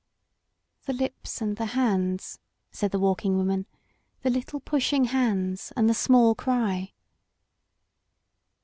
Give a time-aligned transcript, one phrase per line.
[0.85, 2.39] The lips and the hands,"
[2.71, 3.67] said the Walking Woman.
[4.23, 6.93] *The little, pushing hands and the small cry."